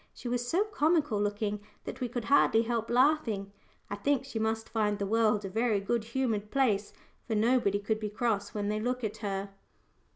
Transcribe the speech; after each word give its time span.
She 0.15 0.27
was 0.27 0.47
so 0.47 0.63
comical 0.63 1.21
looking 1.21 1.59
that 1.83 2.01
we 2.01 2.09
could 2.09 2.25
hardly 2.25 2.63
help 2.63 2.89
laughing. 2.89 3.51
I 3.87 3.95
think 3.95 4.25
she 4.25 4.39
must 4.39 4.67
find 4.67 4.97
the 4.97 5.05
world 5.05 5.45
a 5.45 5.47
very 5.49 5.79
good 5.79 6.03
humoured 6.05 6.49
place, 6.49 6.91
for 7.27 7.35
nobody 7.35 7.77
could 7.77 7.99
be 7.99 8.09
cross 8.09 8.51
when 8.51 8.67
they 8.67 8.79
look 8.79 9.03
at 9.03 9.17
her! 9.17 9.51